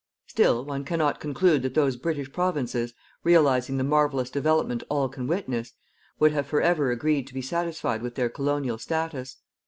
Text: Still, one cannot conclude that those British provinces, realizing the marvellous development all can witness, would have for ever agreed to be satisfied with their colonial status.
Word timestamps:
Still, 0.25 0.65
one 0.65 0.83
cannot 0.83 1.19
conclude 1.19 1.61
that 1.61 1.75
those 1.75 1.95
British 1.95 2.31
provinces, 2.33 2.95
realizing 3.23 3.77
the 3.77 3.83
marvellous 3.83 4.31
development 4.31 4.81
all 4.89 5.07
can 5.07 5.27
witness, 5.27 5.73
would 6.17 6.31
have 6.31 6.47
for 6.47 6.59
ever 6.59 6.89
agreed 6.89 7.27
to 7.27 7.35
be 7.35 7.41
satisfied 7.43 8.01
with 8.01 8.15
their 8.15 8.27
colonial 8.27 8.79
status. 8.79 9.37